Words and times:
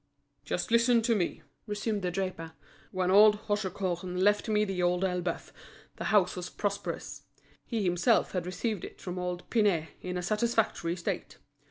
"Just 0.45 0.71
listen 0.71 1.03
to 1.03 1.13
me," 1.15 1.43
resumed 1.67 2.01
the 2.01 2.09
draper. 2.09 2.53
"When 2.91 3.11
old 3.11 3.35
Hauchecorne 3.45 4.19
left 4.19 4.49
me 4.49 4.65
The 4.65 4.81
Old 4.81 5.03
Elbeuf, 5.05 5.53
the 5.97 6.05
house 6.05 6.35
was 6.35 6.49
prosperous; 6.49 7.21
he 7.67 7.83
himself 7.83 8.31
had 8.31 8.47
received 8.47 8.83
it 8.83 8.99
from 8.99 9.19
old 9.19 9.47
Pinet 9.51 9.89
in 10.01 10.17
a 10.17 10.23
satisfactory 10.23 10.95
state. 10.95 11.37